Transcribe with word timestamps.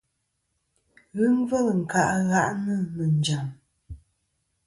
Ghɨ 1.15 1.25
ngvêl 1.37 1.67
nkâʼ 1.79 2.09
ngàʼnɨ̀ 2.27 2.77
nɨ̀ 2.95 3.07
njàm. 3.17 3.47